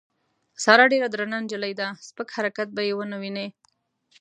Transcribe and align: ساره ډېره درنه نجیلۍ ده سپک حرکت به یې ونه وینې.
ساره 0.63 0.85
ډېره 0.91 1.07
درنه 1.13 1.37
نجیلۍ 1.43 1.73
ده 1.79 1.87
سپک 2.07 2.27
حرکت 2.37 2.67
به 2.75 2.81
یې 2.87 2.93
ونه 2.95 3.17
وینې. 3.21 3.47